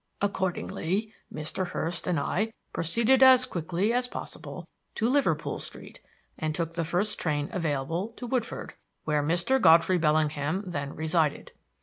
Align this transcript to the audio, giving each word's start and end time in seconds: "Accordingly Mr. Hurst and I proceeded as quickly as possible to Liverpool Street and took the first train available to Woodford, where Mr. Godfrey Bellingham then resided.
"Accordingly 0.19 1.13
Mr. 1.31 1.67
Hurst 1.67 2.07
and 2.07 2.19
I 2.19 2.53
proceeded 2.73 3.21
as 3.21 3.45
quickly 3.45 3.93
as 3.93 4.07
possible 4.07 4.67
to 4.95 5.07
Liverpool 5.07 5.59
Street 5.59 6.01
and 6.39 6.55
took 6.55 6.73
the 6.73 6.83
first 6.83 7.19
train 7.19 7.49
available 7.53 8.07
to 8.17 8.25
Woodford, 8.25 8.73
where 9.03 9.21
Mr. 9.21 9.61
Godfrey 9.61 9.99
Bellingham 9.99 10.63
then 10.65 10.95
resided. 10.95 11.51